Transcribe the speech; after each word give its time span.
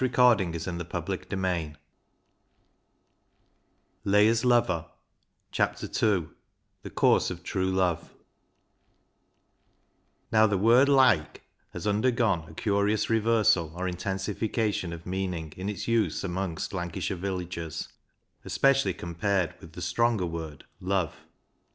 Leah's 0.03 0.15
Lover 0.15 0.43
II 0.43 0.49
The 0.49 0.49
Course 0.51 0.89
of 0.89 1.03
True 1.29 1.31
Love 1.31 1.59
53 1.59 1.77
Leah's 4.03 4.43
Lover 4.43 4.81
II 5.59 6.27
The 6.81 6.89
Course 6.89 7.29
of 7.29 7.43
Frue 7.45 7.69
Love 7.71 8.11
Now 10.31 10.47
the 10.47 10.57
word" 10.57 10.89
loike" 10.89 11.43
has 11.73 11.85
undergone 11.85 12.49
a 12.49 12.55
curious 12.55 13.11
reversal 13.11 13.73
or 13.75 13.87
intensification 13.87 14.91
of 14.91 15.05
meaning 15.05 15.53
in 15.55 15.69
its 15.69 15.87
use 15.87 16.23
amongst 16.23 16.73
Lancashire 16.73 17.15
villagers, 17.17 17.87
especially 18.43 18.95
com 18.95 19.13
pared 19.13 19.53
with 19.61 19.73
the 19.73 19.83
stronger 19.83 20.25
word" 20.25 20.63
love." 20.79 21.15